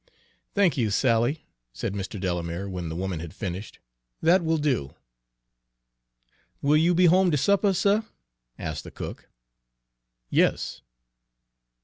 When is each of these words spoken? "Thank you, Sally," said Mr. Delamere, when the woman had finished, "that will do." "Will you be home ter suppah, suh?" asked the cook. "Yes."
"Thank 0.55 0.77
you, 0.77 0.89
Sally," 0.89 1.45
said 1.73 1.93
Mr. 1.93 2.19
Delamere, 2.19 2.67
when 2.67 2.89
the 2.89 2.95
woman 2.95 3.19
had 3.19 3.35
finished, 3.35 3.77
"that 4.19 4.43
will 4.43 4.57
do." 4.57 4.95
"Will 6.59 6.75
you 6.75 6.95
be 6.95 7.05
home 7.05 7.29
ter 7.29 7.37
suppah, 7.37 7.75
suh?" 7.75 8.01
asked 8.57 8.83
the 8.83 8.89
cook. 8.89 9.29
"Yes." 10.31 10.81